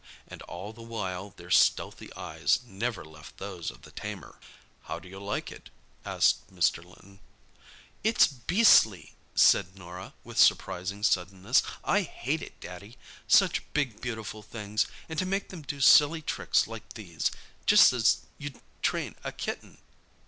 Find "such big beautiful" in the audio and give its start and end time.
13.27-14.41